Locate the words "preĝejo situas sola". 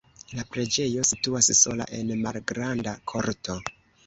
0.53-1.87